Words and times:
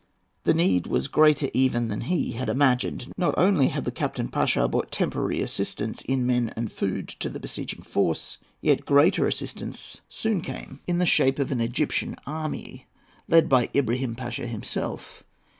The 0.45 0.55
need 0.55 0.87
was 0.87 1.07
greater 1.07 1.47
even 1.53 1.87
than 1.87 2.01
he 2.01 2.35
imagined. 2.35 3.13
Not 3.17 3.35
only 3.37 3.67
had 3.67 3.85
the 3.85 3.91
Capitan 3.91 4.29
Pasha 4.29 4.67
brought 4.67 4.91
temporary 4.91 5.43
assistance, 5.43 6.01
in 6.01 6.25
men 6.25 6.51
and 6.55 6.71
food, 6.71 7.07
to 7.19 7.29
the 7.29 7.39
besieging 7.39 7.83
force. 7.83 8.39
Yet 8.61 8.83
greater 8.87 9.27
assistance 9.27 10.01
soon 10.09 10.41
came 10.41 10.79
in 10.87 10.97
the 10.97 11.05
shape 11.05 11.37
of 11.37 11.51
an 11.51 11.61
Egyptian 11.61 12.15
army, 12.25 12.87
led 13.27 13.47
by 13.47 13.69
Ibrahim 13.75 14.15
Pasha 14.15 14.47
himself. 14.47 15.23